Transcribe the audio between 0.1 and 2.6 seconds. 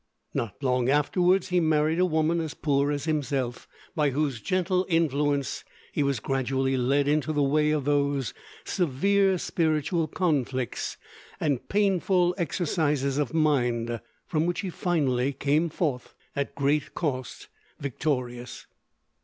Not long afterward he married a woman as